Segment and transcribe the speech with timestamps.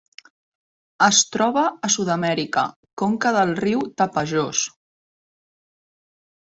[1.07, 2.65] Es troba a Sud-amèrica:
[3.03, 4.67] conca del riu Tapajós.